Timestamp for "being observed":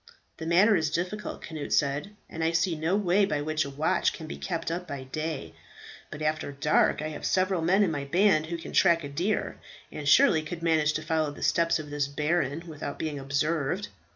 12.97-13.89